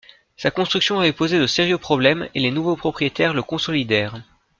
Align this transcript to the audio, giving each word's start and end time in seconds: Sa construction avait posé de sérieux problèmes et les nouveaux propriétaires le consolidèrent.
Sa 0.35 0.49
construction 0.49 0.99
avait 0.99 1.13
posé 1.13 1.39
de 1.39 1.45
sérieux 1.45 1.77
problèmes 1.77 2.27
et 2.33 2.39
les 2.39 2.49
nouveaux 2.49 2.75
propriétaires 2.75 3.35
le 3.35 3.43
consolidèrent. 3.43 4.19